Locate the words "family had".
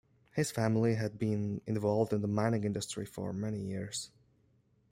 0.49-1.19